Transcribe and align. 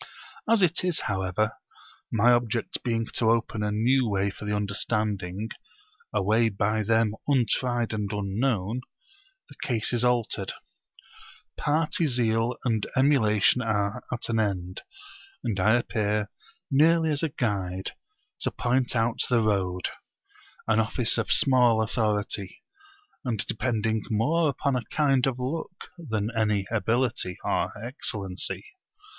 As 0.49 0.63
it 0.63 0.83
is 0.83 1.01
however, 1.01 1.51
my 2.11 2.31
object 2.31 2.81
being 2.81 3.05
to 3.13 3.29
open 3.29 3.61
a 3.61 3.69
new 3.71 4.09
way 4.09 4.31
for 4.31 4.45
the 4.45 4.55
understanding, 4.55 5.49
a 6.11 6.23
way 6.23 6.49
by 6.49 6.81
them 6.81 7.13
untried 7.27 7.93
and 7.93 8.11
unknown, 8.11 8.81
the 9.47 9.53
case 9.61 9.93
is 9.93 10.03
altered; 10.03 10.53
party 11.55 12.07
zeal 12.07 12.55
and 12.65 12.87
emulation 12.97 13.61
are 13.61 14.03
at 14.11 14.27
an 14.27 14.39
end; 14.39 14.81
and 15.43 15.59
I 15.59 15.75
appear 15.75 16.31
merely 16.71 17.11
as 17.11 17.21
a 17.21 17.29
guide 17.29 17.91
to 18.39 18.49
point 18.49 18.95
out 18.95 19.19
the 19.29 19.39
road; 19.39 19.89
an 20.67 20.79
office 20.79 21.19
of 21.19 21.31
small 21.31 21.79
authority, 21.79 22.63
and 23.23 23.45
depending 23.45 24.01
more 24.09 24.49
upon 24.49 24.75
a 24.75 24.81
kind 24.85 25.27
of 25.27 25.37
luck 25.37 25.91
than 25.99 26.31
upon 26.31 26.41
any 26.41 26.65
ability 26.71 27.37
or 27.43 27.71
excellency. 27.77 28.65